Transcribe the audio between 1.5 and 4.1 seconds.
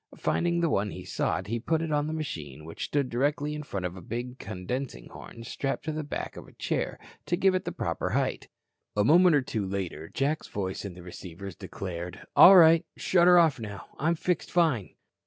put it on the machine which stood directly in front of a